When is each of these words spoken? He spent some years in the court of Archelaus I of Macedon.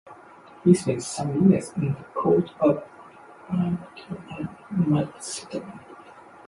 He 0.63 0.73
spent 0.73 1.03
some 1.03 1.51
years 1.51 1.71
in 1.77 1.89
the 1.93 2.03
court 2.15 2.49
of 2.59 2.83
Archelaus 3.49 3.85
I 4.31 4.79
of 4.79 4.87
Macedon. 4.87 5.79